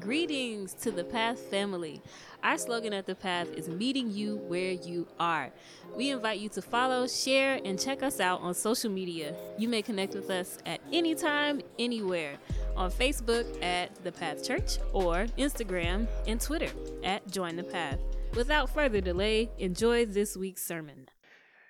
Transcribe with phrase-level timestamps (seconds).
[0.00, 2.02] Greetings to the Path family.
[2.42, 5.52] Our slogan at the Path is meeting you where you are.
[5.94, 9.36] We invite you to follow, share, and check us out on social media.
[9.56, 12.38] You may connect with us at any time, anywhere
[12.76, 16.72] on Facebook at The Path Church or Instagram and Twitter
[17.04, 18.00] at Join the Path.
[18.34, 21.08] Without further delay, enjoy this week's sermon.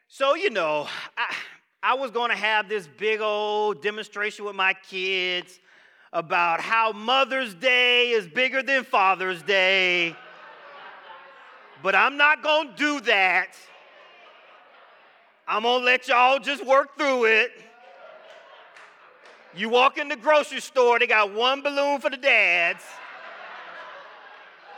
[0.08, 0.88] So, you know,
[1.18, 1.34] I,
[1.82, 5.60] I was going to have this big old demonstration with my kids
[6.14, 10.16] about how Mother's Day is bigger than Father's Day.
[11.82, 13.48] But I'm not going to do that.
[15.46, 17.50] I'm going to let y'all just work through it.
[19.56, 22.82] You walk in the grocery store, they got one balloon for the dads.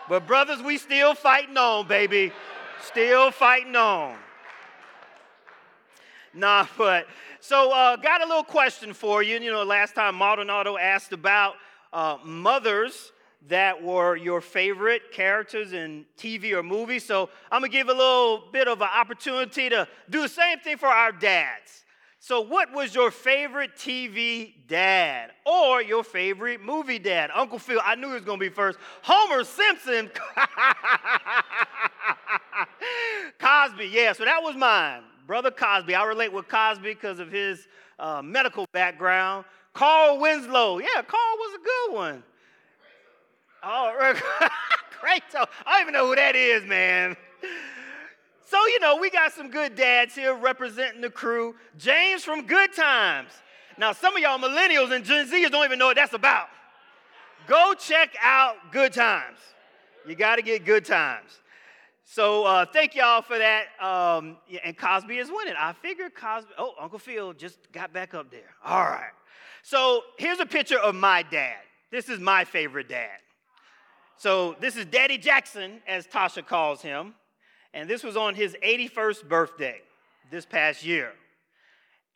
[0.09, 2.33] But, brothers, we still fighting on, baby.
[2.83, 4.17] Still fighting on.
[6.33, 7.07] Nah, but
[7.47, 9.39] so uh, got a little question for you.
[9.39, 11.55] You know, last time Maldonado asked about
[11.93, 13.13] uh, mothers
[13.47, 17.05] that were your favorite characters in TV or movies.
[17.05, 20.77] So I'm gonna give a little bit of an opportunity to do the same thing
[20.77, 21.85] for our dads.
[22.19, 27.31] So, what was your favorite TV dad or your favorite movie dad?
[27.33, 28.77] Uncle Phil, I knew he was gonna be first.
[29.03, 30.11] Homer Simpson.
[33.39, 35.03] Cosby, yeah, so that was mine.
[35.27, 35.95] Brother Cosby.
[35.95, 37.67] I relate with Cosby because of his
[37.99, 39.45] uh, medical background.
[39.75, 40.79] Carl Winslow.
[40.79, 42.23] Yeah, Carl was a good one.
[43.63, 44.15] Oh,
[45.01, 45.23] great.
[45.35, 47.17] I don't even know who that is, man.
[48.47, 51.57] So, you know, we got some good dads here representing the crew.
[51.77, 53.31] James from Good Times.
[53.77, 56.47] Now, some of y'all millennials and Gen Zers don't even know what that's about.
[57.49, 59.39] Go check out Good Times.
[60.07, 61.41] You got to get Good Times.
[62.09, 63.67] So uh, thank y'all for that.
[63.81, 65.55] Um, and Cosby is winning.
[65.59, 66.53] I figured Cosby.
[66.57, 68.55] Oh, Uncle Phil just got back up there.
[68.65, 69.11] All right.
[69.65, 71.57] So here's a picture of my dad.
[71.91, 73.19] This is my favorite dad.
[74.19, 77.15] So this is Daddy Jackson, as Tasha calls him.
[77.75, 79.81] And this was on his 81st birthday
[80.31, 81.13] this past year.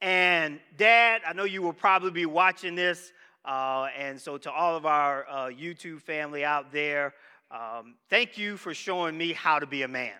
[0.00, 3.12] And Dad, I know you will probably be watching this.
[3.44, 7.12] Uh, and so to all of our uh, YouTube family out there,
[7.50, 10.14] um, thank you for showing me how to be a man.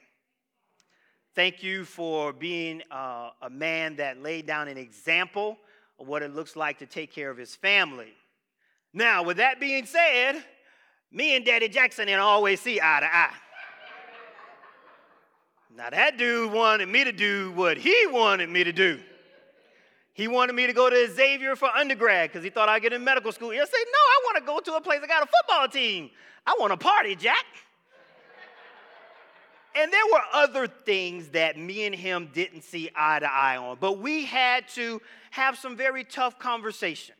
[1.34, 5.56] Thank you for being uh, a man that laid down an example
[6.00, 8.12] of what it looks like to take care of his family.
[8.92, 10.42] Now, with that being said,
[11.12, 13.34] me and Daddy Jackson didn't always see eye to eye.
[15.76, 19.00] Now, that dude wanted me to do what he wanted me to do.
[20.12, 23.03] He wanted me to go to Xavier for undergrad because he thought I'd get in
[23.04, 23.50] medical school.
[23.50, 26.10] I said, No, I want to go to a place that got a football team.
[26.47, 27.44] I want to party, Jack.
[29.75, 33.76] and there were other things that me and him didn't see eye to eye on,
[33.81, 35.00] but we had to
[35.31, 37.16] have some very tough conversations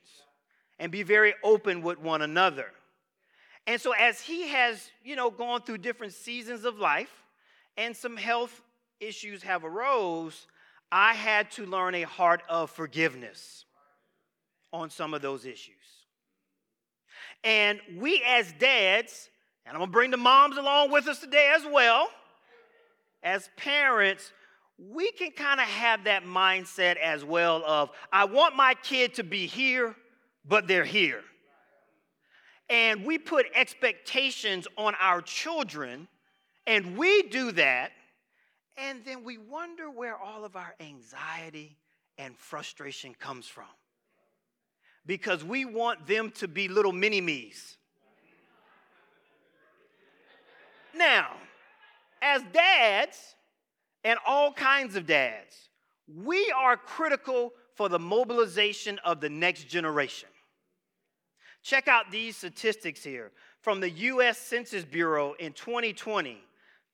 [0.79, 2.73] and be very open with one another.
[3.67, 7.23] And so as he has, you know, gone through different seasons of life
[7.77, 8.63] and some health
[8.99, 10.47] issues have arose,
[10.93, 13.65] I had to learn a heart of forgiveness
[14.73, 15.75] on some of those issues.
[17.45, 19.31] And we as dads,
[19.65, 22.09] and I'm gonna bring the moms along with us today as well,
[23.23, 24.33] as parents,
[24.79, 29.25] we can kind of have that mindset as well of, I want my kid to
[29.25, 29.95] be here,
[30.45, 31.23] but they're here.
[32.69, 36.09] And we put expectations on our children,
[36.67, 37.93] and we do that,
[38.81, 41.77] and then we wonder where all of our anxiety
[42.19, 43.65] and frustration comes from
[45.07, 47.77] because we want them to be little mini me's.
[50.95, 51.37] Now,
[52.23, 53.37] as dads,
[54.05, 55.69] and all kinds of dads,
[56.09, 60.29] we are critical for the mobilization of the next generation.
[61.63, 66.43] Check out these statistics here from the US Census Bureau in 2020.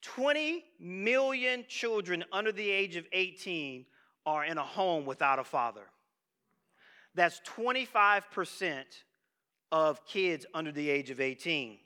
[0.02, 3.86] 20 million children under the age of 18
[4.24, 5.82] are in a home without a father.
[7.14, 8.84] That's 25%
[9.72, 11.78] of kids under the age of 18.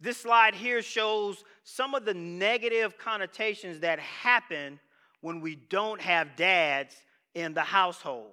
[0.00, 4.80] This slide here shows some of the negative connotations that happen
[5.20, 6.96] when we don't have dads
[7.34, 8.32] in the household.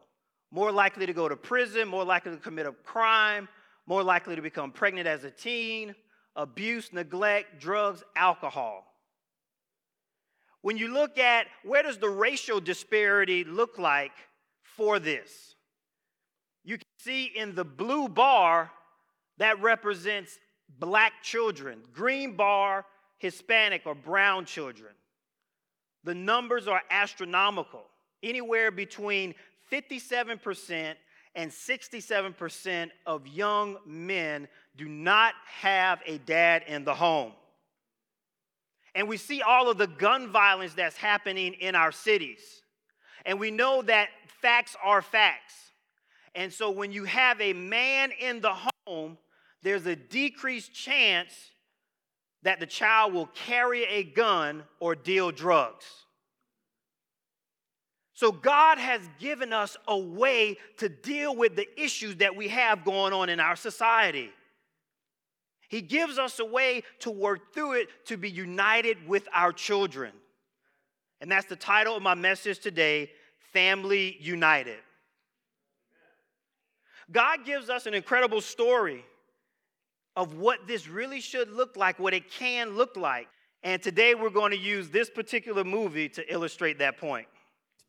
[0.52, 3.48] More likely to go to prison, more likely to commit a crime,
[3.86, 5.96] more likely to become pregnant as a teen,
[6.36, 8.86] abuse, neglect, drugs, alcohol.
[10.62, 14.14] When you look at where does the racial disparity look like
[14.62, 15.56] for this?
[16.64, 18.72] You can see in the blue bar
[19.38, 20.38] that represents
[20.80, 22.86] black children, green bar,
[23.18, 24.94] Hispanic or brown children.
[26.04, 27.84] The numbers are astronomical,
[28.24, 29.36] anywhere between
[29.72, 30.96] 57%
[31.36, 37.34] and 67% of young men do not have a dad in the home.
[38.94, 42.40] And we see all of the gun violence that's happening in our cities.
[43.26, 44.10] And we know that
[44.42, 45.54] facts are facts.
[46.36, 48.56] And so when you have a man in the
[48.86, 49.18] home,
[49.64, 51.34] there's a decreased chance
[52.44, 55.86] that the child will carry a gun or deal drugs.
[58.22, 62.86] So, God has given us a way to deal with the issues that we have
[62.86, 64.30] going on in our society.
[65.70, 70.12] He gives us a way to work through it to be united with our children.
[71.20, 73.10] And that's the title of my message today
[73.54, 74.78] Family United.
[77.12, 79.04] God gives us an incredible story
[80.16, 83.30] of what this really should look like, what it can look like.
[83.64, 87.26] And today we're going to use this particular movie to illustrate that point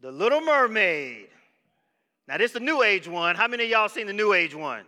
[0.02, 1.28] The Little Mermaid.
[2.26, 3.36] Now, this is the New Age one.
[3.36, 4.82] How many of y'all seen the New Age one?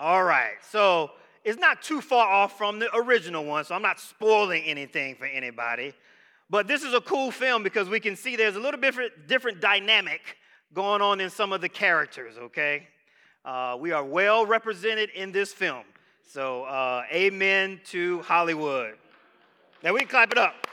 [0.00, 0.54] All right.
[0.68, 1.12] So,
[1.44, 5.26] it's not too far off from the original one, so I'm not spoiling anything for
[5.26, 5.94] anybody.
[6.50, 9.60] But this is a cool film because we can see there's a little different, different
[9.60, 10.38] dynamic
[10.72, 12.88] going on in some of the characters, okay?
[13.44, 15.84] Uh, we are well represented in this film.
[16.28, 18.94] So, uh, amen to Hollywood.
[19.84, 20.66] Now we clap it up.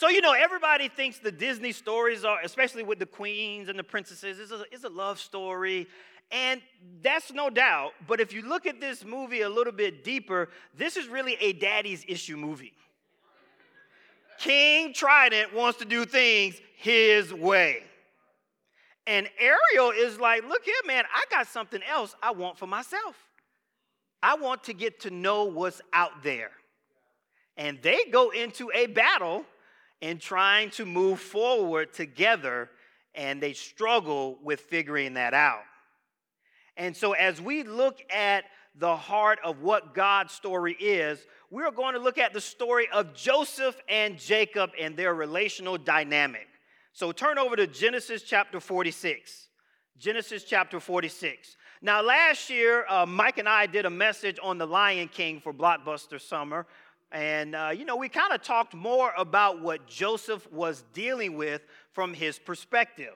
[0.00, 3.84] So, you know, everybody thinks the Disney stories are, especially with the queens and the
[3.84, 5.88] princesses, is a, a love story.
[6.32, 6.62] And
[7.02, 7.92] that's no doubt.
[8.08, 11.52] But if you look at this movie a little bit deeper, this is really a
[11.52, 12.72] daddy's issue movie.
[14.38, 17.82] King Trident wants to do things his way.
[19.06, 23.16] And Ariel is like, look here, man, I got something else I want for myself.
[24.22, 26.52] I want to get to know what's out there.
[27.58, 29.44] And they go into a battle
[30.00, 32.70] in trying to move forward together,
[33.14, 35.62] and they struggle with figuring that out.
[36.76, 38.44] And so, as we look at
[38.76, 41.18] the heart of what God's story is,
[41.50, 46.46] we're going to look at the story of Joseph and Jacob and their relational dynamic.
[46.92, 49.48] So, turn over to Genesis chapter 46.
[49.98, 51.56] Genesis chapter 46.
[51.82, 55.52] Now, last year, uh, Mike and I did a message on the Lion King for
[55.52, 56.66] Blockbuster Summer.
[57.12, 61.62] And, uh, you know, we kind of talked more about what Joseph was dealing with
[61.92, 63.14] from his perspective.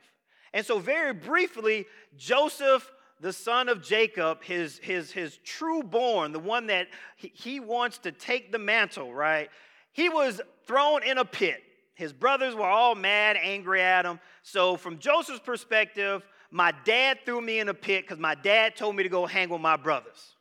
[0.52, 1.86] And so, very briefly,
[2.16, 7.58] Joseph the son of Jacob, his, his, his true born, the one that he, he
[7.60, 9.48] wants to take the mantle, right?
[9.92, 11.62] He was thrown in a pit.
[11.94, 14.18] His brothers were all mad, angry at him.
[14.42, 18.96] So, from Joseph's perspective, my dad threw me in a pit because my dad told
[18.96, 20.34] me to go hang with my brothers.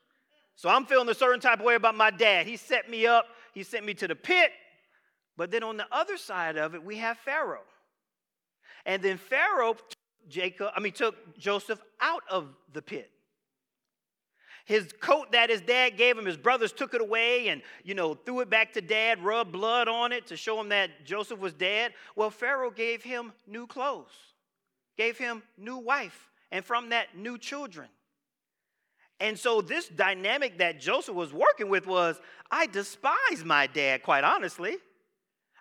[0.56, 2.48] So, I'm feeling a certain type of way about my dad.
[2.48, 4.52] He set me up, he sent me to the pit.
[5.36, 7.64] But then on the other side of it, we have Pharaoh.
[8.86, 9.98] And then Pharaoh took
[10.28, 13.10] Jacob, I mean, took Joseph out of the pit.
[14.66, 18.14] His coat that his dad gave him, his brothers took it away and, you know,
[18.14, 21.54] threw it back to dad, rubbed blood on it to show him that Joseph was
[21.54, 21.94] dead.
[22.16, 24.14] Well, Pharaoh gave him new clothes,
[24.98, 27.90] gave him new wife, and from that, new children.
[29.24, 32.20] And so, this dynamic that Joseph was working with was
[32.52, 34.76] I despise my dad, quite honestly.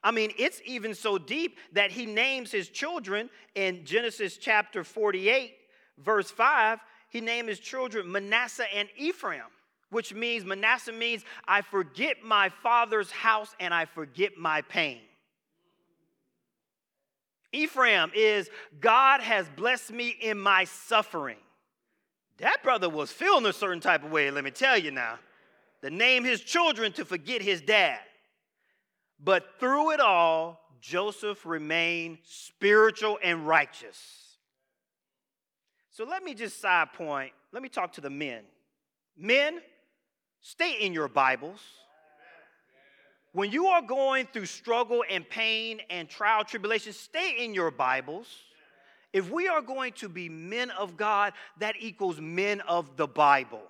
[0.03, 5.55] I mean, it's even so deep that he names his children in Genesis chapter 48,
[5.97, 6.81] verse 5.
[7.09, 9.45] He named his children Manasseh and Ephraim,
[9.91, 15.03] which means Manasseh means I forget my father's house and I forget my pain.
[17.53, 21.37] Ephraim is God has blessed me in my suffering.
[22.43, 25.21] That brother was feeling a certain type of way, let me tell you now.
[25.83, 28.01] To name his children to forget his dad.
[29.23, 33.97] But through it all, Joseph remained spiritual and righteous.
[35.91, 37.31] So let me just side point.
[37.53, 38.43] Let me talk to the men.
[39.17, 39.61] Men,
[40.41, 41.61] stay in your Bibles.
[43.31, 48.27] When you are going through struggle and pain and trial, tribulation, stay in your Bibles.
[49.13, 53.63] If we are going to be men of God, that equals men of the Bible.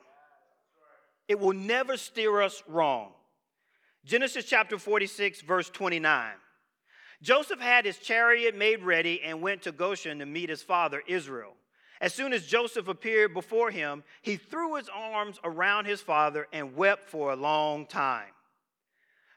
[1.29, 3.13] It will never steer us wrong.
[4.05, 6.33] Genesis chapter 46, verse 29.
[7.23, 11.55] Joseph had his chariot made ready and went to Goshen to meet his father Israel.
[12.01, 16.75] As soon as Joseph appeared before him, he threw his arms around his father and
[16.75, 18.33] wept for a long time.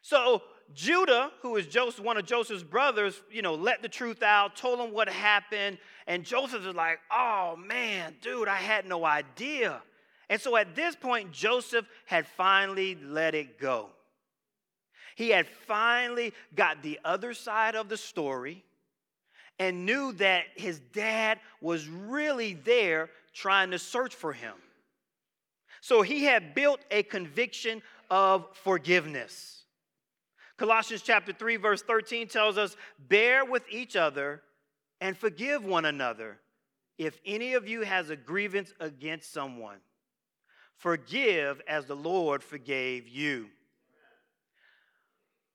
[0.01, 0.41] So
[0.73, 4.79] Judah, who is Joseph, one of Joseph's brothers, you know, let the truth out, told
[4.79, 9.81] him what happened, and Joseph was like, "Oh man, dude, I had no idea."
[10.29, 13.91] And so at this point, Joseph had finally let it go.
[15.15, 18.63] He had finally got the other side of the story.
[19.57, 24.53] and knew that his dad was really there trying to search for him.
[25.81, 29.64] So he had built a conviction of forgiveness.
[30.57, 34.43] Colossians chapter 3 verse 13 tells us, "Bear with each other
[35.01, 36.39] and forgive one another
[36.97, 39.81] if any of you has a grievance against someone.
[40.77, 43.51] Forgive as the Lord forgave you."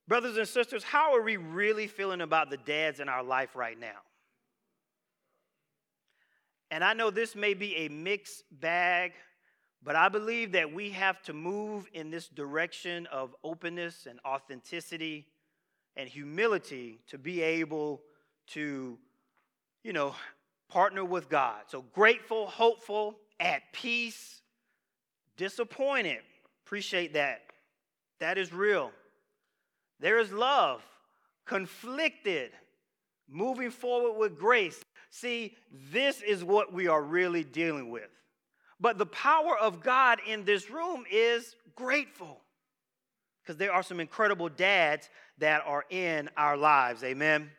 [0.07, 3.79] Brothers and sisters, how are we really feeling about the dads in our life right
[3.79, 4.03] now?
[6.71, 9.15] And I know this may be a mixed bag,
[9.83, 15.27] but I believe that we have to move in this direction of openness and authenticity
[15.97, 18.03] and humility to be able
[18.49, 18.99] to,
[19.83, 20.15] you know,
[20.69, 21.63] partner with God.
[21.69, 24.43] So grateful, hopeful, at peace,
[25.37, 26.19] disappointed.
[26.67, 27.43] Appreciate that.
[28.19, 28.93] That is real.
[29.99, 30.83] There is love,
[31.47, 32.53] conflicted,
[33.29, 34.81] moving forward with grace.
[35.11, 35.57] See,
[35.91, 38.11] this is what we are really dealing with.
[38.81, 42.41] But the power of God in this room is grateful
[43.43, 45.09] because there are some incredible dads
[45.39, 47.05] that are in our lives.
[47.05, 47.51] Amen.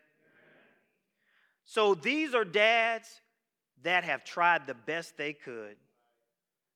[1.64, 3.08] So these are dads
[3.82, 5.76] that have tried the best they could.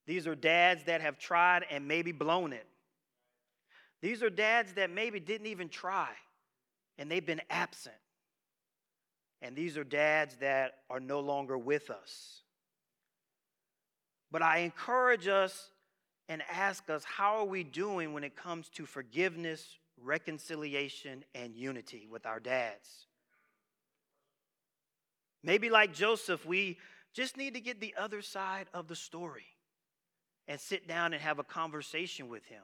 [0.06, 2.66] These are dads that have tried and maybe blown it.
[4.00, 6.08] These are dads that maybe didn't even try
[6.98, 7.94] and they've been absent.
[9.42, 12.42] And these are dads that are no longer with us.
[14.30, 15.70] But I encourage us
[16.28, 22.06] and ask us how are we doing when it comes to forgiveness, reconciliation, and unity
[22.10, 23.06] with our dads?
[25.42, 26.76] Maybe like Joseph, we
[27.14, 29.46] just need to get the other side of the story
[30.48, 32.62] and sit down and have a conversation with him.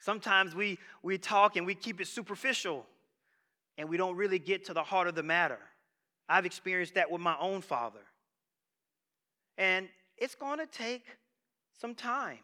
[0.00, 2.84] Sometimes we, we talk and we keep it superficial
[3.78, 5.58] and we don't really get to the heart of the matter.
[6.28, 8.00] I've experienced that with my own father.
[9.56, 11.04] And it's going to take
[11.80, 12.38] some time.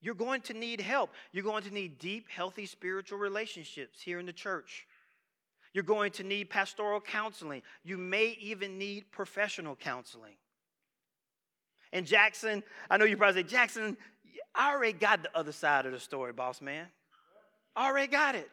[0.00, 1.10] You're going to need help.
[1.32, 4.86] You're going to need deep, healthy spiritual relationships here in the church.
[5.72, 7.62] You're going to need pastoral counseling.
[7.84, 10.34] You may even need professional counseling.
[11.92, 13.96] And Jackson, I know you probably say, Jackson,
[14.54, 16.86] I already got the other side of the story, boss man.
[17.74, 18.50] I already got it.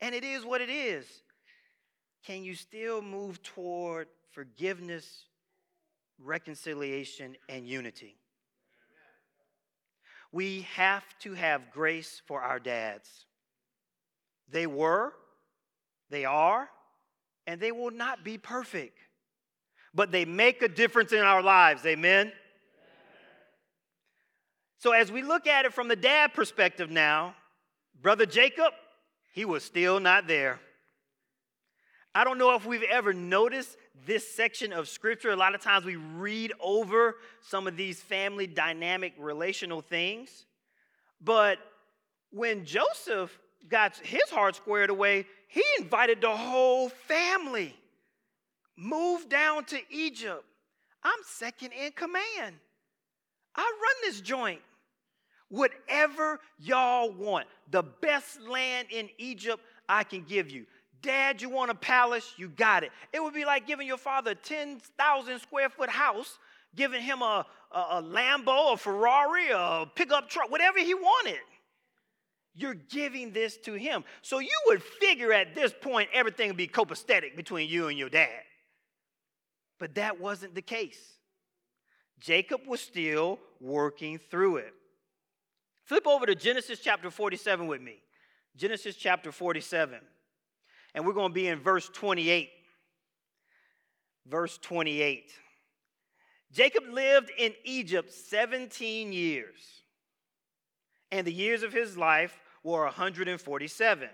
[0.00, 1.06] And it is what it is.
[2.26, 5.24] Can you still move toward forgiveness,
[6.18, 8.16] reconciliation, and unity?
[10.32, 13.26] We have to have grace for our dads.
[14.50, 15.12] They were,
[16.10, 16.68] they are,
[17.46, 18.98] and they will not be perfect.
[19.94, 21.86] But they make a difference in our lives.
[21.86, 22.32] Amen.
[24.78, 27.36] So, as we look at it from the dad perspective now,
[28.02, 28.72] brother Jacob,
[29.32, 30.60] he was still not there.
[32.14, 35.30] I don't know if we've ever noticed this section of scripture.
[35.30, 40.46] A lot of times we read over some of these family dynamic relational things.
[41.20, 41.58] But
[42.30, 43.36] when Joseph
[43.68, 47.74] got his heart squared away, he invited the whole family.
[48.76, 50.44] Move down to Egypt.
[51.02, 52.54] I'm second in command.
[53.56, 54.60] I run this joint.
[55.48, 60.66] Whatever y'all want, the best land in Egypt, I can give you.
[61.04, 62.32] Dad, you want a palace?
[62.38, 62.90] You got it.
[63.12, 66.38] It would be like giving your father a 10,000 square foot house,
[66.74, 71.40] giving him a, a, a Lambo, a Ferrari, a pickup truck, whatever he wanted.
[72.54, 74.02] You're giving this to him.
[74.22, 78.08] So you would figure at this point everything would be copacetic between you and your
[78.08, 78.42] dad.
[79.78, 80.98] But that wasn't the case.
[82.18, 84.72] Jacob was still working through it.
[85.84, 87.98] Flip over to Genesis chapter 47 with me.
[88.56, 89.98] Genesis chapter 47.
[90.94, 92.50] And we're going to be in verse 28.
[94.26, 95.32] Verse 28.
[96.52, 99.82] Jacob lived in Egypt 17 years,
[101.10, 104.08] and the years of his life were 147.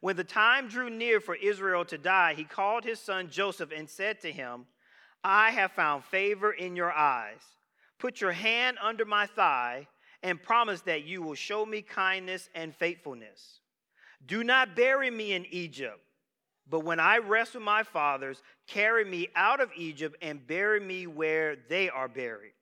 [0.00, 3.88] When the time drew near for Israel to die, he called his son Joseph and
[3.88, 4.66] said to him,
[5.24, 7.40] I have found favor in your eyes.
[7.98, 9.88] Put your hand under my thigh
[10.22, 13.60] and promise that you will show me kindness and faithfulness.
[14.26, 16.00] Do not bury me in Egypt,
[16.68, 21.06] but when I rest with my fathers, carry me out of Egypt and bury me
[21.06, 22.52] where they are buried.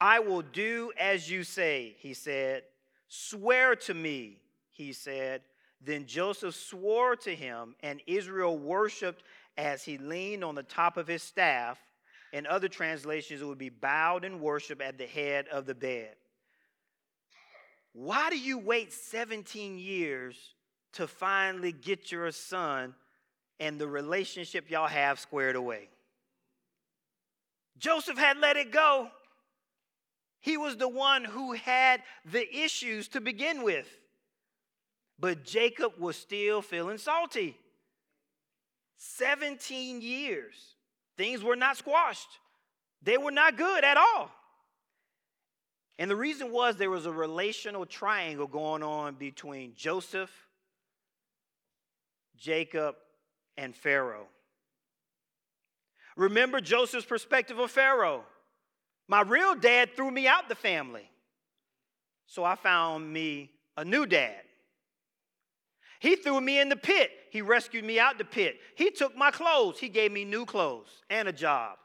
[0.00, 2.64] I will do as you say, he said.
[3.08, 5.42] Swear to me, he said.
[5.80, 9.22] Then Joseph swore to him, and Israel worshiped
[9.56, 11.78] as he leaned on the top of his staff.
[12.32, 16.14] In other translations, it would be bowed in worship at the head of the bed.
[17.92, 20.36] Why do you wait 17 years
[20.92, 22.94] to finally get your son
[23.60, 25.88] and the relationship y'all have squared away.
[27.78, 29.08] Joseph had let it go.
[30.40, 33.88] He was the one who had the issues to begin with.
[35.18, 37.56] But Jacob was still feeling salty.
[38.98, 40.54] 17 years.
[41.16, 42.38] Things were not squashed,
[43.02, 44.30] they were not good at all.
[45.98, 50.30] And the reason was there was a relational triangle going on between Joseph,
[52.36, 52.96] Jacob,
[53.56, 54.26] and Pharaoh.
[56.16, 58.24] Remember Joseph's perspective of Pharaoh.
[59.08, 61.08] My real dad threw me out the family.
[62.26, 64.40] So I found me a new dad.
[66.00, 67.10] He threw me in the pit.
[67.30, 68.56] He rescued me out the pit.
[68.74, 69.78] He took my clothes.
[69.78, 71.76] He gave me new clothes and a job.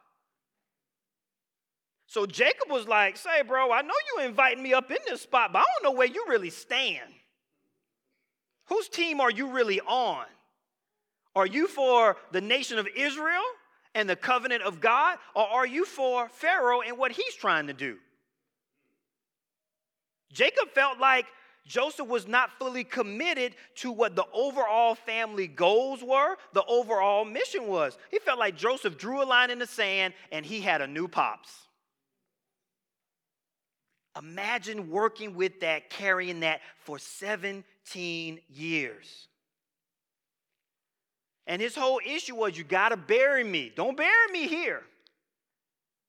[2.07, 5.51] So Jacob was like, Say, bro, I know you inviting me up in this spot,
[5.53, 7.09] but I don't know where you really stand.
[8.65, 10.25] Whose team are you really on?
[11.38, 13.44] Are you for the nation of Israel
[13.94, 17.74] and the covenant of God, or are you for Pharaoh and what he's trying to
[17.74, 17.98] do?
[20.34, 21.27] Jacob felt like
[21.67, 27.67] Joseph was not fully committed to what the overall family goals were, the overall mission
[27.67, 28.00] was.
[28.10, 31.08] He felt like Joseph drew a line in the sand and he had a new
[31.08, 31.51] pops.
[34.17, 39.27] Imagine working with that, carrying that for 17 years.
[41.47, 43.71] And his whole issue was, you got to bury me.
[43.73, 44.83] Don't bury me here.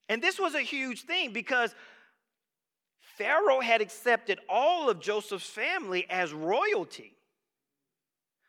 [0.08, 1.74] And this was a huge thing because
[3.16, 7.14] Pharaoh had accepted all of Joseph's family as royalty.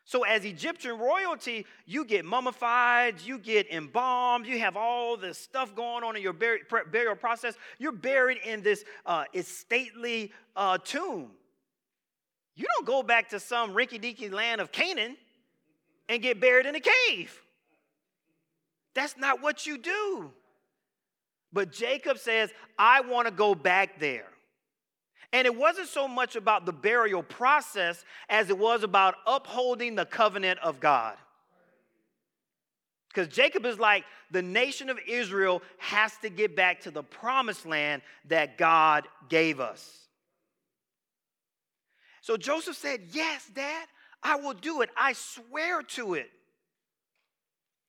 [0.05, 5.75] So, as Egyptian royalty, you get mummified, you get embalmed, you have all this stuff
[5.75, 7.53] going on in your burial process.
[7.77, 11.29] You're buried in this uh, stately uh, tomb.
[12.55, 15.15] You don't go back to some rinky dinky land of Canaan
[16.09, 17.39] and get buried in a cave.
[18.95, 20.31] That's not what you do.
[21.53, 24.27] But Jacob says, I want to go back there.
[25.31, 30.05] And it wasn't so much about the burial process as it was about upholding the
[30.05, 31.15] covenant of God.
[33.09, 37.65] Because Jacob is like, the nation of Israel has to get back to the promised
[37.65, 40.07] land that God gave us.
[42.21, 43.87] So Joseph said, Yes, Dad,
[44.21, 44.89] I will do it.
[44.97, 46.29] I swear to it.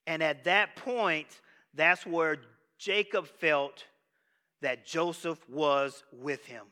[0.07, 1.29] And at that point,
[1.75, 2.39] that's where
[2.79, 3.85] Jacob felt
[4.63, 6.65] that Joseph was with him.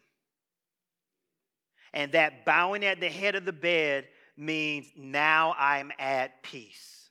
[1.92, 7.10] And that bowing at the head of the bed means now I'm at peace.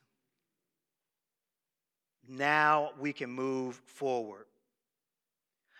[2.28, 4.44] Now we can move forward.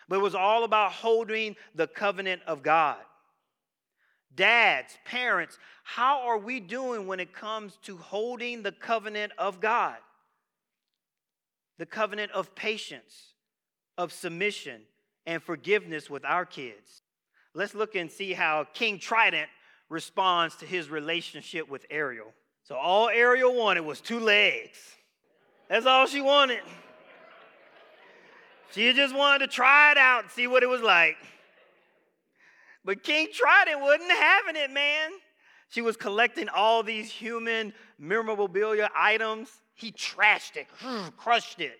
[0.08, 2.96] But it was all about holding the covenant of God.
[4.34, 9.96] Dads, parents, how are we doing when it comes to holding the covenant of God?
[11.78, 13.34] The covenant of patience,
[13.96, 14.82] of submission,
[15.26, 17.02] and forgiveness with our kids.
[17.54, 19.48] Let's look and see how King Trident
[19.88, 22.32] responds to his relationship with Ariel.
[22.64, 24.78] So, all Ariel wanted was two legs.
[25.68, 26.60] That's all she wanted.
[28.72, 31.16] She just wanted to try it out and see what it was like.
[32.84, 35.10] But King Trident wasn't having it, man.
[35.68, 39.50] She was collecting all these human memorabilia items.
[39.74, 40.66] He trashed it,
[41.16, 41.78] crushed it.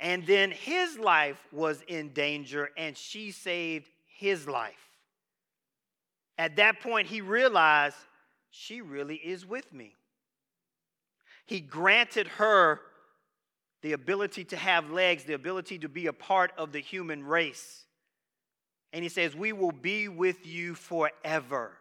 [0.00, 4.74] And then his life was in danger, and she saved his life.
[6.36, 7.96] At that point, he realized
[8.50, 9.94] she really is with me.
[11.46, 12.80] He granted her
[13.82, 17.83] the ability to have legs, the ability to be a part of the human race.
[18.94, 21.72] And he says, We will be with you forever.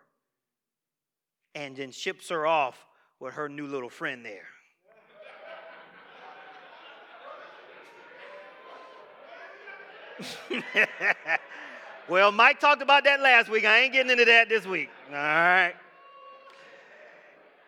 [1.54, 2.88] And then ships her off
[3.20, 4.48] with her new little friend there.
[12.10, 13.66] well, Mike talked about that last week.
[13.66, 14.90] I ain't getting into that this week.
[15.10, 15.76] All right.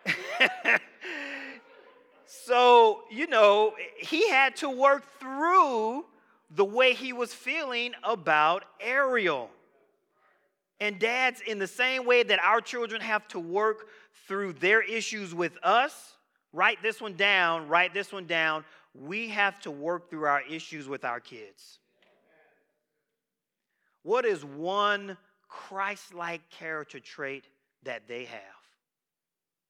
[2.26, 6.04] so, you know, he had to work through
[6.50, 9.50] the way he was feeling about Ariel.
[10.78, 13.88] And dads, in the same way that our children have to work
[14.28, 16.14] through their issues with us,
[16.52, 18.64] write this one down, write this one down.
[18.94, 21.78] We have to work through our issues with our kids.
[24.02, 25.16] What is one
[25.48, 27.48] Christ like character trait
[27.82, 28.40] that they have?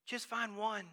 [0.07, 0.85] Just find one.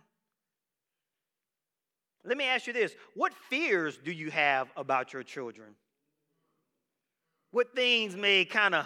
[2.25, 5.75] Let me ask you this what fears do you have about your children?
[7.51, 8.85] What things may kind of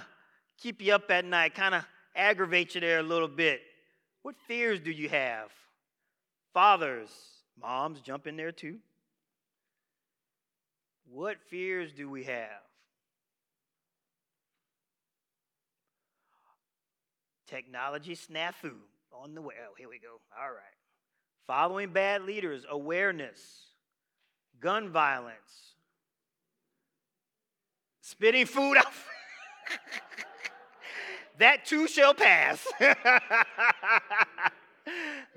[0.57, 3.61] keep you up at night, kind of aggravate you there a little bit?
[4.23, 5.51] What fears do you have?
[6.53, 7.09] Fathers,
[7.61, 8.79] moms, jump in there too.
[11.09, 12.49] What fears do we have?
[17.47, 18.73] Technology snafu
[19.13, 19.55] on the way.
[19.63, 20.19] Oh, here we go.
[20.37, 20.76] All right.
[21.47, 23.39] Following bad leaders, awareness,
[24.59, 25.75] gun violence,
[28.01, 28.91] spitting food out.
[31.39, 32.67] that too shall pass.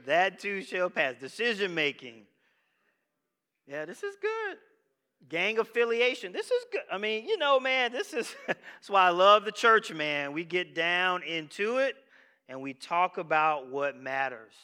[0.04, 1.14] that too shall pass.
[1.20, 2.22] Decision making.
[3.68, 4.56] Yeah, this is good.
[5.28, 6.32] Gang affiliation.
[6.32, 6.82] This is good.
[6.90, 10.32] I mean, you know, man, this is that's why I love the church, man.
[10.32, 11.94] We get down into it
[12.48, 14.54] and we talk about what matters.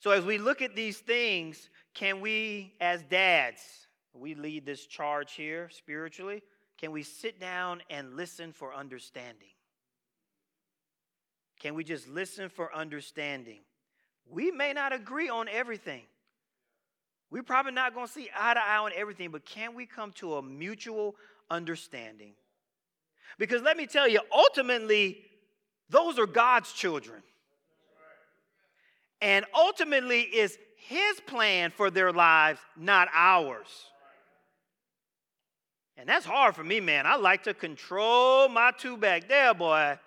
[0.00, 3.60] So as we look at these things, can we as dads,
[4.14, 6.42] we lead this charge here spiritually,
[6.78, 9.48] can we sit down and listen for understanding?
[11.58, 13.58] Can we just listen for understanding?
[14.30, 16.02] We may not agree on everything.
[17.30, 20.12] We're probably not going to see eye to eye on everything, but can we come
[20.12, 21.16] to a mutual
[21.50, 22.34] understanding?
[23.38, 25.18] Because let me tell you, ultimately,
[25.90, 27.22] those are God's children.
[29.20, 33.66] And ultimately, is His plan for their lives, not ours.
[35.96, 37.06] And that's hard for me, man.
[37.06, 39.98] I like to control my two back there, boy.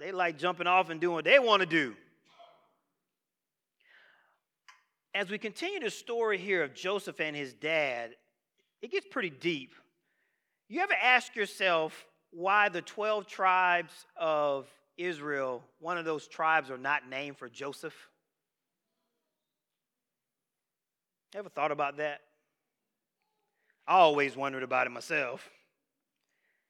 [0.00, 1.94] They like jumping off and doing what they want to do.
[5.14, 8.12] as we continue the story here of Joseph and his dad,
[8.80, 9.74] it gets pretty deep.
[10.68, 16.78] You ever ask yourself why the 12 tribes of Israel, one of those tribes, are
[16.78, 17.94] not named for Joseph?
[21.34, 22.20] Ever thought about that?
[23.86, 25.48] I always wondered about it myself.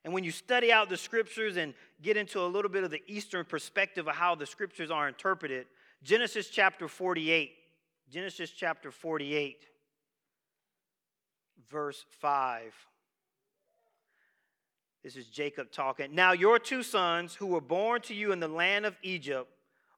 [0.04, 3.02] And when you study out the scriptures and get into a little bit of the
[3.06, 5.66] Eastern perspective of how the scriptures are interpreted,
[6.02, 7.52] Genesis chapter 48
[8.12, 9.64] Genesis chapter 48,
[11.70, 12.74] verse 5.
[15.02, 16.14] This is Jacob talking.
[16.14, 19.50] Now, your two sons, who were born to you in the land of Egypt,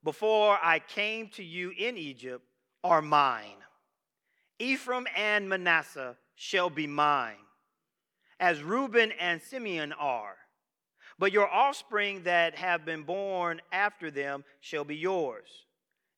[0.03, 2.43] before I came to you in Egypt,
[2.83, 3.57] are mine.
[4.59, 7.37] Ephraim and Manasseh shall be mine,
[8.40, 10.37] as Reuben and Simeon are.
[11.19, 15.49] But your offspring that have been born after them shall be yours.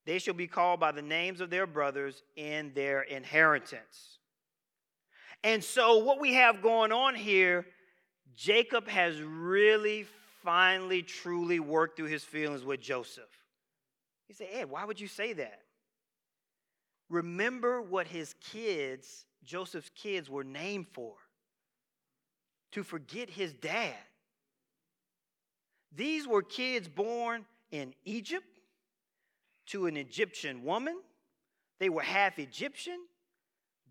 [0.05, 4.19] They shall be called by the names of their brothers in their inheritance.
[5.43, 7.67] And so, what we have going on here,
[8.37, 10.07] Jacob has really
[10.43, 13.25] finally, truly worked through his feelings with Joseph.
[14.29, 15.61] He said, Ed, why would you say that?
[17.09, 21.15] Remember what his kids, Joseph's kids, were named for
[22.73, 23.95] to forget his dad.
[25.95, 28.61] These were kids born in Egypt
[29.67, 30.97] to an Egyptian woman.
[31.79, 32.99] They were half Egyptian.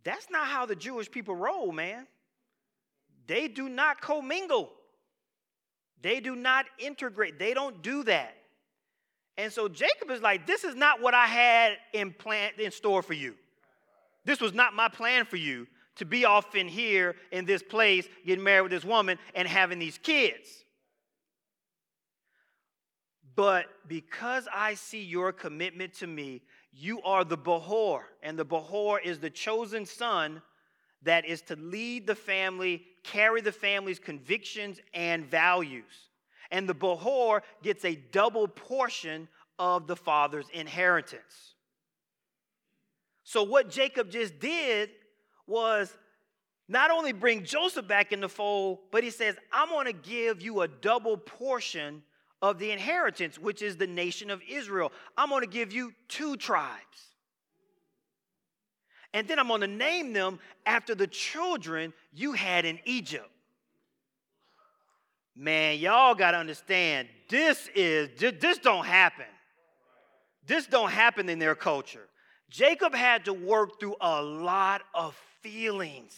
[0.04, 2.06] That's not how the Jewish people roll, man.
[3.28, 4.72] They do not commingle.
[6.02, 7.40] They do not integrate.
[7.40, 8.36] They don't do that.
[9.38, 13.02] And so Jacob is like, this is not what I had in plan in store
[13.02, 13.36] for you.
[14.24, 18.08] This was not my plan for you to be off in here in this place,
[18.26, 20.66] getting married with this woman and having these kids.
[23.36, 29.00] But because I see your commitment to me, you are the Behor, and the Behor
[29.04, 30.42] is the chosen son
[31.04, 36.10] that is to lead the family, carry the family's convictions and values.
[36.52, 41.56] And the Behor gets a double portion of the father's inheritance.
[43.24, 44.92] So, what Jacob just did
[45.48, 45.92] was
[46.68, 50.42] not only bring Joseph back in the fold, but he says, I'm going to give
[50.42, 52.04] you a double portion
[52.42, 54.92] of the inheritance, which is the nation of Israel.
[55.18, 57.15] I'm going to give you two tribes.
[59.16, 63.30] And then I'm going to name them after the children you had in Egypt.
[65.38, 69.24] Man, y'all got to understand this is this don't happen.
[70.46, 72.10] This don't happen in their culture.
[72.50, 76.14] Jacob had to work through a lot of feelings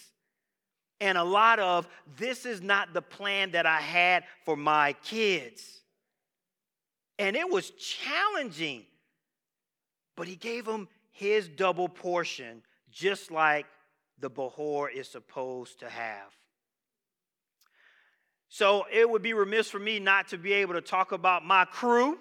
[0.99, 5.81] and a lot of this is not the plan that I had for my kids.
[7.19, 8.85] And it was challenging.
[10.15, 12.63] But he gave him his double portion,
[12.97, 13.67] just like
[14.19, 16.33] the Behor is supposed to have.
[18.49, 21.65] So it would be remiss for me not to be able to talk about my
[21.65, 22.17] crew.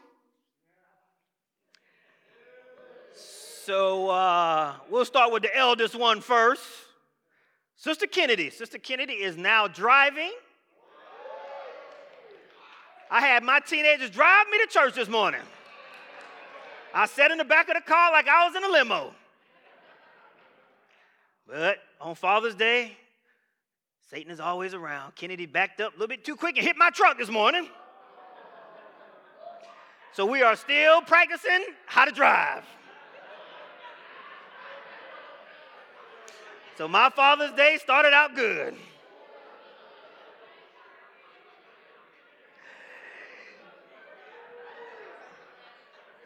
[3.64, 6.62] So uh, we'll start with the eldest one first.
[7.76, 8.50] Sister Kennedy.
[8.50, 10.32] Sister Kennedy is now driving.
[13.10, 15.40] I had my teenagers drive me to church this morning.
[16.92, 19.14] I sat in the back of the car like I was in a limo.
[21.48, 22.96] But on Father's Day,
[24.10, 25.14] Satan is always around.
[25.14, 27.68] Kennedy backed up a little bit too quick and hit my truck this morning.
[30.12, 32.64] So we are still practicing how to drive.
[36.78, 38.74] So my Father's Day started out good.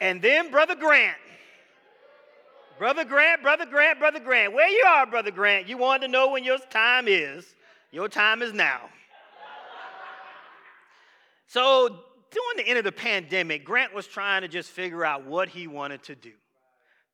[0.00, 1.16] And then Brother Grant.
[2.80, 4.54] Brother Grant, Brother Grant, Brother Grant.
[4.54, 5.68] Where you are, Brother Grant?
[5.68, 7.44] You wanted to know when your time is.
[7.92, 8.88] Your time is now.
[11.46, 11.88] So,
[12.30, 15.66] during the end of the pandemic, Grant was trying to just figure out what he
[15.66, 16.32] wanted to do.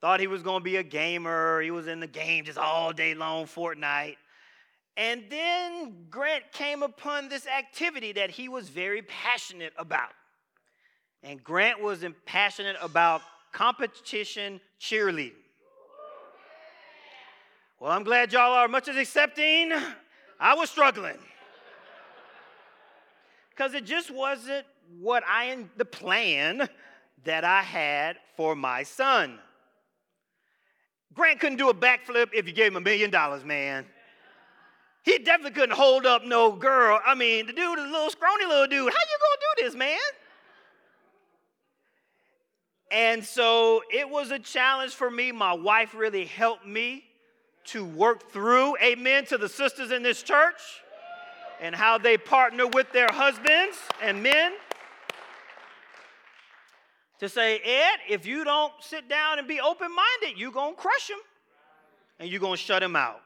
[0.01, 1.61] Thought he was going to be a gamer.
[1.61, 4.19] He was in the game just all day long, Fortnite.
[4.97, 10.13] And then Grant came upon this activity that he was very passionate about.
[11.25, 15.33] And Grant was passionate about competition cheerleading.
[17.79, 19.71] Well, I'm glad y'all are much as accepting.
[20.41, 21.19] I was struggling.
[23.51, 24.67] Because it just wasn't
[24.99, 26.69] what I, the plan
[27.25, 29.39] that I had for my son.
[31.12, 33.85] Grant couldn't do a backflip if you gave him a million dollars, man.
[35.03, 36.99] He definitely couldn't hold up no girl.
[37.05, 38.93] I mean, the dude is a little scrawny little dude.
[38.93, 39.99] How you gonna do this, man?
[42.91, 45.31] And so it was a challenge for me.
[45.31, 47.05] My wife really helped me
[47.67, 50.61] to work through, amen, to the sisters in this church
[51.61, 54.53] and how they partner with their husbands and men
[57.19, 60.81] to say, Ed, if you don't sit down and be open minded, you're going to
[60.81, 61.19] crush him
[62.19, 63.21] and you're going to shut him out.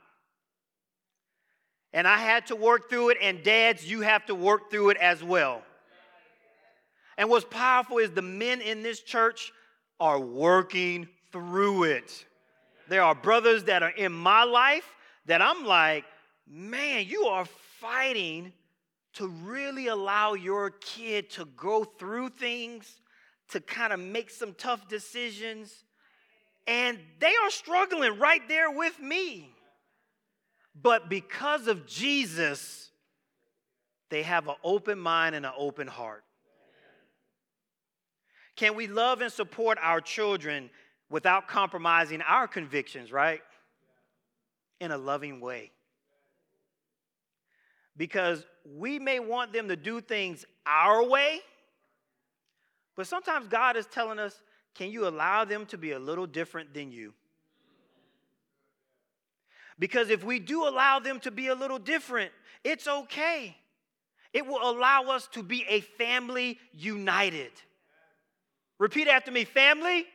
[1.93, 4.97] And I had to work through it, and dads, you have to work through it
[4.99, 5.63] as well.
[7.19, 9.53] And what's powerful is the men in this church
[9.99, 12.25] are working through it.
[12.91, 16.05] There are brothers that are in my life that I'm like,
[16.45, 17.45] man, you are
[17.79, 18.53] fighting
[19.13, 23.01] to really allow your kid to go through things,
[23.51, 25.85] to kind of make some tough decisions.
[26.67, 29.55] And they are struggling right there with me.
[30.75, 32.91] But because of Jesus,
[34.09, 36.25] they have an open mind and an open heart.
[38.57, 40.71] Can we love and support our children
[41.11, 43.43] without compromising our convictions, right?
[44.81, 45.73] In a loving way.
[47.97, 51.41] Because we may want them to do things our way,
[52.97, 54.41] but sometimes God is telling us,
[54.75, 57.13] can you allow them to be a little different than you?
[59.79, 62.31] Because if we do allow them to be a little different,
[62.63, 63.57] it's okay.
[64.33, 67.51] It will allow us to be a family united.
[68.79, 70.07] Repeat after me family.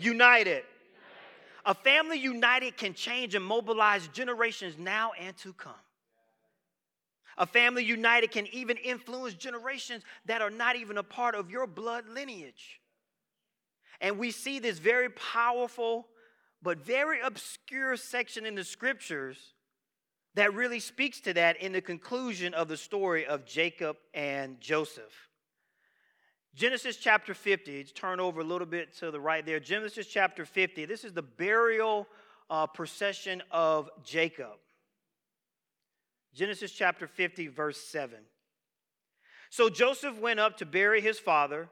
[0.00, 0.62] United.
[1.64, 5.74] A family united can change and mobilize generations now and to come.
[7.36, 11.66] A family united can even influence generations that are not even a part of your
[11.66, 12.80] blood lineage.
[14.00, 16.08] And we see this very powerful
[16.62, 19.36] but very obscure section in the scriptures
[20.34, 25.27] that really speaks to that in the conclusion of the story of Jacob and Joseph.
[26.58, 29.60] Genesis chapter 50, turn over a little bit to the right there.
[29.60, 32.08] Genesis chapter 50, this is the burial
[32.50, 34.56] uh, procession of Jacob.
[36.34, 38.18] Genesis chapter 50, verse 7.
[39.50, 41.68] So Joseph went up to bury his father,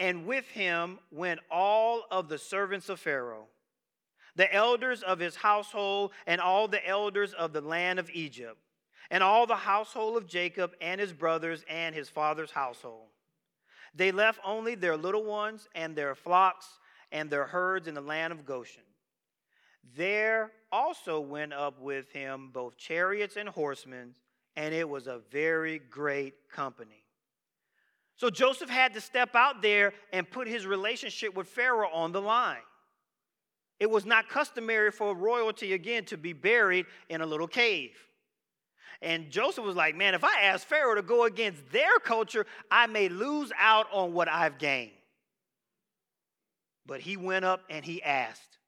[0.00, 3.46] and with him went all of the servants of Pharaoh,
[4.34, 8.58] the elders of his household, and all the elders of the land of Egypt,
[9.12, 13.10] and all the household of Jacob and his brothers and his father's household.
[13.94, 16.66] They left only their little ones and their flocks
[17.12, 18.82] and their herds in the land of Goshen.
[19.96, 24.14] There also went up with him both chariots and horsemen,
[24.56, 27.04] and it was a very great company.
[28.16, 32.20] So Joseph had to step out there and put his relationship with Pharaoh on the
[32.20, 32.58] line.
[33.78, 37.96] It was not customary for royalty again to be buried in a little cave.
[39.00, 42.86] And Joseph was like, Man, if I ask Pharaoh to go against their culture, I
[42.86, 44.92] may lose out on what I've gained.
[46.86, 48.58] But he went up and he asked.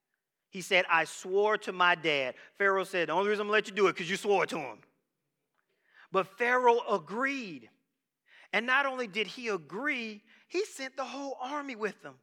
[0.51, 2.35] He said, I swore to my dad.
[2.59, 4.59] Pharaoh said, The only reason I'm gonna let you do it because you swore to
[4.59, 4.79] him.
[6.12, 7.71] But Pharaoh agreed.
[8.53, 12.14] And not only did he agree, he sent the whole army with him.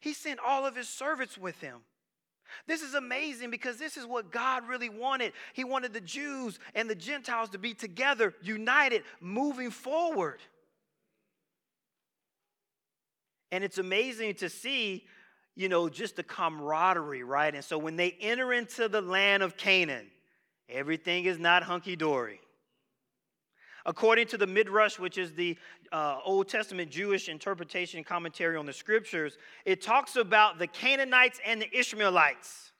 [0.00, 1.78] He sent all of his servants with him.
[2.66, 5.32] This is amazing because this is what God really wanted.
[5.52, 10.40] He wanted the Jews and the Gentiles to be together, united, moving forward.
[13.50, 15.04] And it's amazing to see,
[15.54, 17.54] you know, just the camaraderie, right?
[17.54, 20.06] And so when they enter into the land of Canaan,
[20.68, 22.40] everything is not hunky dory.
[23.84, 25.56] According to the Midrash, which is the
[25.90, 31.40] uh, Old Testament Jewish interpretation and commentary on the scriptures, it talks about the Canaanites
[31.44, 32.72] and the Ishmaelites.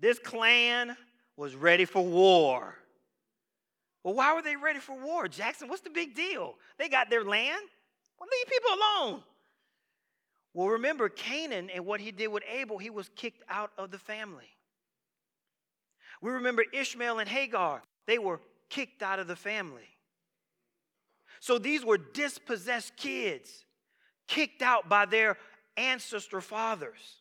[0.00, 0.96] This clan
[1.36, 2.74] was ready for war.
[4.04, 5.68] Well, why were they ready for war, Jackson?
[5.68, 6.54] What's the big deal?
[6.78, 7.62] They got their land.
[8.18, 9.22] Well, leave people alone.
[10.54, 13.98] Well, remember Canaan and what he did with Abel, he was kicked out of the
[13.98, 14.48] family.
[16.20, 18.40] We remember Ishmael and Hagar, they were
[18.72, 19.88] kicked out of the family.
[21.40, 23.66] So these were dispossessed kids,
[24.26, 25.36] kicked out by their
[25.76, 27.20] ancestor fathers.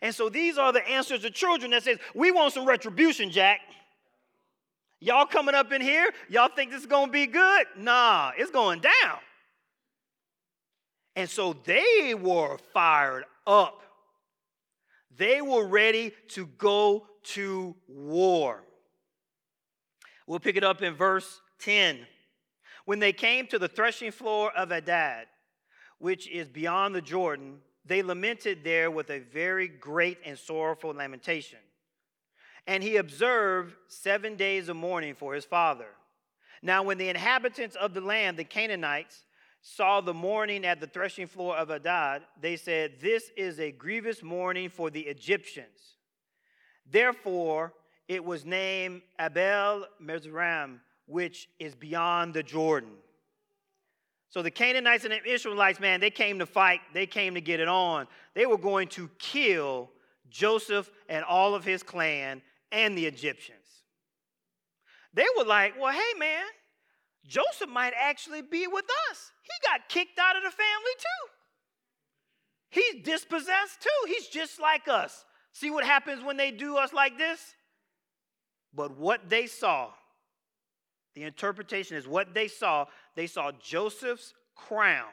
[0.00, 3.60] And so these are the answers to children that says, we want some retribution, Jack.
[5.00, 7.66] Y'all coming up in here, y'all think this is going to be good?
[7.76, 9.18] Nah, it's going down.
[11.14, 13.82] And so they were fired up.
[15.16, 18.64] They were ready to go to war.
[20.26, 22.06] We'll pick it up in verse 10.
[22.84, 25.24] When they came to the threshing floor of Atad,
[25.98, 31.58] which is beyond the Jordan, they lamented there with a very great and sorrowful lamentation.
[32.66, 35.88] And he observed seven days of mourning for his father.
[36.62, 39.24] Now, when the inhabitants of the land, the Canaanites,
[39.60, 44.22] saw the mourning at the threshing floor of Atad, they said, This is a grievous
[44.22, 45.96] mourning for the Egyptians.
[46.90, 47.72] Therefore,
[48.08, 52.92] it was named Abel Mizraim, which is beyond the Jordan.
[54.28, 57.60] So the Canaanites and the Israelites, man, they came to fight, they came to get
[57.60, 58.08] it on.
[58.34, 59.90] They were going to kill
[60.28, 63.58] Joseph and all of his clan and the Egyptians.
[65.14, 66.44] They were like, well, hey, man,
[67.26, 69.30] Joseph might actually be with us.
[69.42, 71.30] He got kicked out of the family too.
[72.70, 74.08] He's dispossessed too.
[74.08, 75.24] He's just like us.
[75.52, 77.54] See what happens when they do us like this?
[78.74, 79.90] But what they saw,
[81.14, 85.08] the interpretation is what they saw, they saw Joseph's crown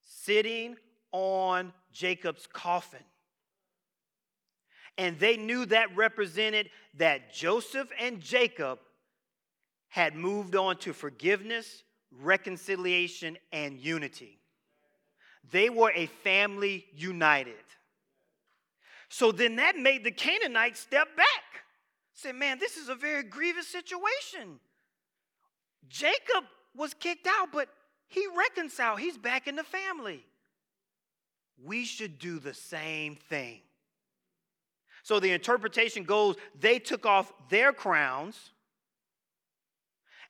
[0.00, 0.76] sitting
[1.12, 3.00] on Jacob's coffin.
[4.98, 8.80] And they knew that represented that Joseph and Jacob
[9.88, 11.84] had moved on to forgiveness,
[12.20, 14.38] reconciliation, and unity.
[15.50, 17.54] They were a family united.
[19.08, 21.64] So then that made the Canaanites step back.
[22.20, 24.60] Say, man, this is a very grievous situation.
[25.88, 26.44] Jacob
[26.76, 27.70] was kicked out, but
[28.08, 29.00] he reconciled.
[29.00, 30.22] He's back in the family.
[31.64, 33.60] We should do the same thing.
[35.02, 38.50] So the interpretation goes they took off their crowns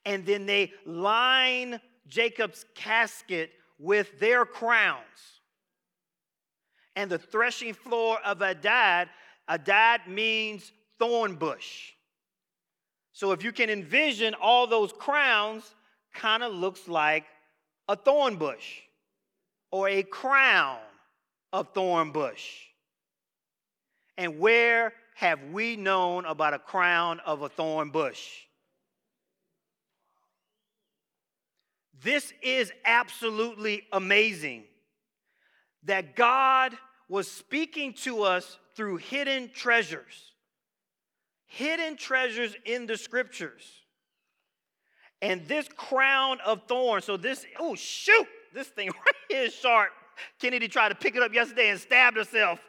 [0.05, 3.51] and then they line Jacob's casket
[3.81, 5.41] with their crowns.
[6.95, 9.09] And the threshing floor of Atad,
[9.49, 10.71] Atad means
[11.01, 11.95] thorn bush.
[13.13, 15.75] So if you can envision all those crowns,
[16.15, 17.25] kind of looks like
[17.89, 18.79] a thorn bush
[19.73, 20.79] or a crown
[21.53, 22.67] of thorn bush.
[24.17, 28.21] And where have we known about a crown of a thorn bush?
[32.03, 34.65] This is absolutely amazing
[35.85, 36.75] that God
[37.09, 40.30] was speaking to us through hidden treasures,
[41.51, 43.65] hidden treasures in the scriptures.
[45.21, 49.91] And this crown of thorns, so this, oh, shoot, this thing right here is sharp.
[50.41, 52.61] Kennedy tried to pick it up yesterday and stabbed herself.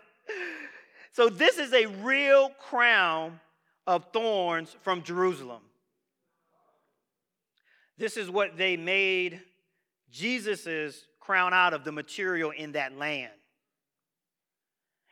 [1.14, 3.40] So, this is a real crown
[3.86, 5.62] of thorns from Jerusalem.
[7.98, 9.42] This is what they made
[10.10, 13.32] Jesus's crown out of, the material in that land.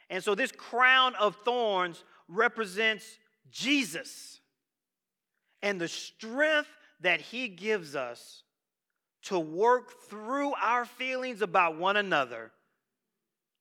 [0.10, 3.06] And so this crown of thorns represents
[3.52, 4.40] Jesus
[5.62, 6.70] and the strength
[7.02, 8.44] that he gives us
[9.24, 12.52] to work through our feelings about one another,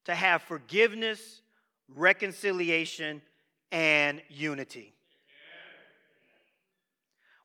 [0.04, 1.42] to have forgiveness,
[1.94, 3.20] reconciliation,
[3.72, 4.94] and unity.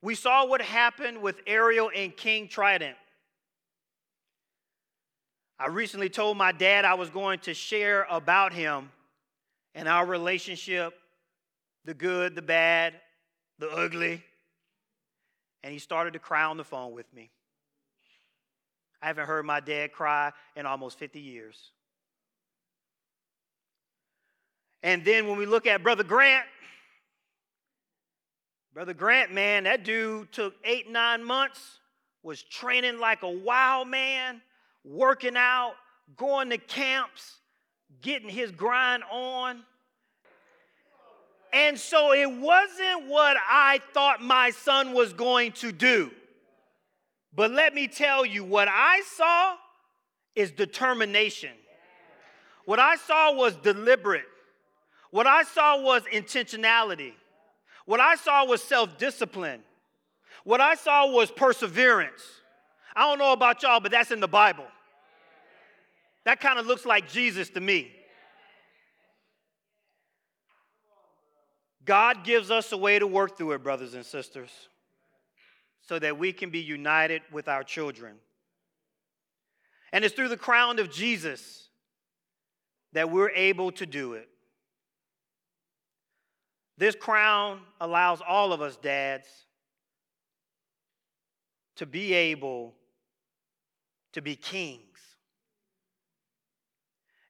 [0.02, 2.98] We saw what happened with Ariel and King Trident.
[5.58, 8.92] I recently told my dad I was going to share about him
[9.74, 10.94] and our relationship
[11.86, 12.94] the good, the bad,
[13.60, 14.24] the ugly.
[15.64, 17.32] And he started to cry on the phone with me.
[19.02, 21.72] I haven't heard my dad cry in almost 50 years.
[24.82, 26.46] And then when we look at Brother Grant,
[28.74, 31.80] Brother Grant, man, that dude took eight, nine months,
[32.24, 34.42] was training like a wild man,
[34.84, 35.76] working out,
[36.18, 37.40] going to camps,
[38.02, 39.64] getting his grind on.
[41.54, 46.10] And so it wasn't what I thought my son was going to do.
[47.36, 49.56] But let me tell you, what I saw
[50.36, 51.52] is determination.
[52.66, 54.26] What I saw was deliberate.
[55.12, 57.14] What I saw was intentionality.
[57.86, 59.62] What I saw was self discipline.
[60.44, 62.22] What I saw was perseverance.
[62.96, 64.66] I don't know about y'all, but that's in the Bible.
[66.26, 67.92] That kind of looks like Jesus to me.
[71.86, 74.50] God gives us a way to work through it, brothers and sisters,
[75.82, 78.16] so that we can be united with our children.
[79.92, 81.70] And it's through the crown of Jesus
[82.94, 84.30] that we're able to do it.
[86.78, 89.28] This crown allows all of us, dads,
[91.76, 92.74] to be able
[94.14, 94.80] to be kings.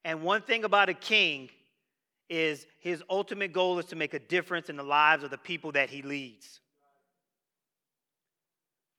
[0.06, 1.50] And one thing about a king
[2.34, 5.72] is his ultimate goal is to make a difference in the lives of the people
[5.74, 6.62] that he leads.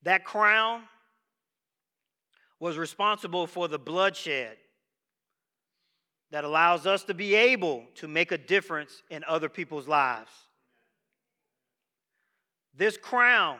[0.05, 0.82] That crown
[2.61, 4.57] was responsible for the bloodshed
[6.30, 10.30] that allows us to be able to make a difference in other people's lives.
[12.76, 13.59] This crown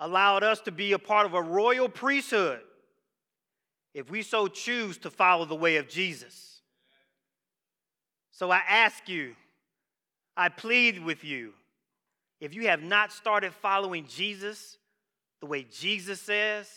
[0.00, 2.60] allowed us to be a part of a royal priesthood
[3.94, 6.47] if we so choose to follow the way of Jesus.
[8.38, 9.34] So I ask you,
[10.36, 11.54] I plead with you,
[12.40, 14.78] if you have not started following Jesus
[15.40, 16.70] the way Jesus says,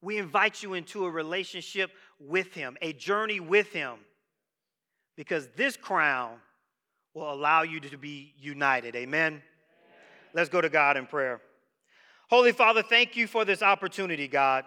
[0.00, 3.94] we invite you into a relationship with Him, a journey with Him,
[5.16, 6.34] because this crown
[7.14, 8.94] will allow you to be united.
[8.94, 9.32] Amen.
[9.32, 9.42] Amen.
[10.34, 11.40] Let's go to God in prayer.
[12.30, 14.64] Holy Father, thank you for this opportunity, God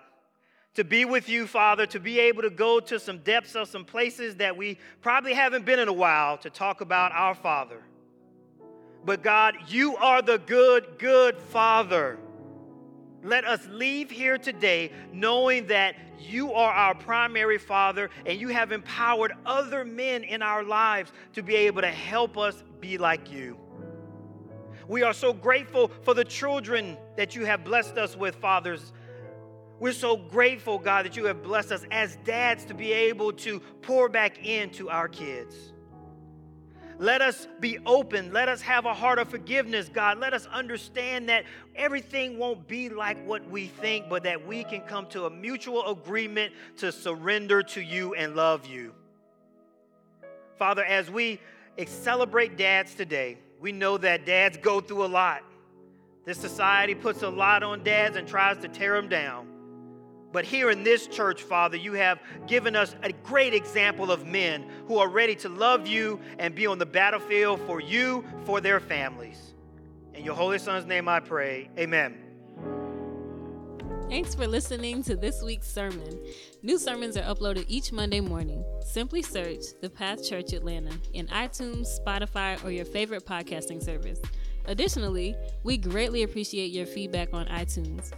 [0.80, 3.84] to be with you, Father, to be able to go to some depths of some
[3.84, 7.84] places that we probably haven't been in a while to talk about our Father.
[9.04, 12.18] But God, you are the good, good Father.
[13.24, 18.72] Let us leave here today knowing that you are our primary Father and you have
[18.72, 23.58] empowered other men in our lives to be able to help us be like you.
[24.88, 28.94] We are so grateful for the children that you have blessed us with, fathers
[29.80, 33.60] we're so grateful, God, that you have blessed us as dads to be able to
[33.82, 35.56] pour back into our kids.
[36.98, 38.34] Let us be open.
[38.34, 40.20] Let us have a heart of forgiveness, God.
[40.20, 44.82] Let us understand that everything won't be like what we think, but that we can
[44.82, 48.94] come to a mutual agreement to surrender to you and love you.
[50.58, 51.40] Father, as we
[51.86, 55.44] celebrate dads today, we know that dads go through a lot.
[56.26, 59.48] This society puts a lot on dads and tries to tear them down.
[60.32, 64.66] But here in this church, Father, you have given us a great example of men
[64.88, 68.80] who are ready to love you and be on the battlefield for you, for their
[68.80, 69.56] families.
[70.14, 71.70] In your Holy Son's name I pray.
[71.78, 72.18] Amen.
[74.10, 76.20] Thanks for listening to this week's sermon.
[76.64, 78.66] New sermons are uploaded each Monday morning.
[78.84, 84.20] Simply search The Path Church Atlanta in iTunes, Spotify, or your favorite podcasting service.
[84.66, 88.12] Additionally, we greatly appreciate your feedback on iTunes.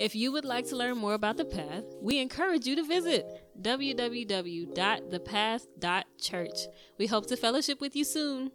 [0.00, 3.26] If you would like to learn more about The Path, we encourage you to visit
[3.60, 6.58] www.thepath.church.
[6.98, 8.50] We hope to fellowship with you soon.